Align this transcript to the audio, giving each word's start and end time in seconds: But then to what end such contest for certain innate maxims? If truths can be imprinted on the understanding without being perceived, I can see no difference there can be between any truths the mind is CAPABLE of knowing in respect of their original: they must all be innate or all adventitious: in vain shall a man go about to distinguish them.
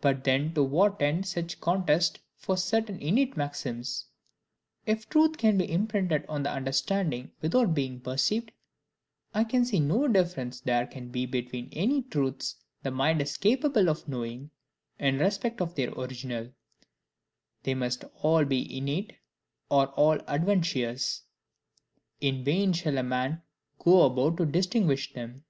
But 0.00 0.22
then 0.22 0.54
to 0.54 0.62
what 0.62 1.02
end 1.02 1.26
such 1.26 1.60
contest 1.60 2.20
for 2.36 2.56
certain 2.56 2.96
innate 3.02 3.36
maxims? 3.36 4.06
If 4.86 5.08
truths 5.08 5.34
can 5.36 5.58
be 5.58 5.68
imprinted 5.68 6.24
on 6.28 6.44
the 6.44 6.52
understanding 6.52 7.32
without 7.40 7.74
being 7.74 7.98
perceived, 7.98 8.52
I 9.34 9.42
can 9.42 9.64
see 9.64 9.80
no 9.80 10.06
difference 10.06 10.60
there 10.60 10.86
can 10.86 11.08
be 11.08 11.26
between 11.26 11.70
any 11.72 12.02
truths 12.02 12.54
the 12.84 12.92
mind 12.92 13.20
is 13.20 13.36
CAPABLE 13.36 13.88
of 13.88 14.06
knowing 14.06 14.52
in 14.96 15.18
respect 15.18 15.60
of 15.60 15.74
their 15.74 15.90
original: 15.90 16.52
they 17.64 17.74
must 17.74 18.04
all 18.22 18.44
be 18.44 18.76
innate 18.78 19.12
or 19.70 19.88
all 19.94 20.20
adventitious: 20.28 21.22
in 22.20 22.44
vain 22.44 22.72
shall 22.74 22.96
a 22.96 23.02
man 23.02 23.42
go 23.80 24.02
about 24.02 24.36
to 24.36 24.46
distinguish 24.46 25.12
them. 25.14 25.44